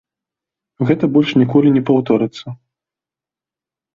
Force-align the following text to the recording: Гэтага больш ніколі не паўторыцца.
Гэтага 0.89 1.09
больш 1.17 1.31
ніколі 1.41 1.69
не 1.77 1.83
паўторыцца. 1.89 2.47